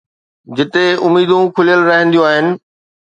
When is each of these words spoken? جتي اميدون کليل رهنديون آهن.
جتي 0.57 0.85
اميدون 1.05 1.43
کليل 1.55 1.81
رهنديون 1.89 2.25
آهن. 2.31 2.47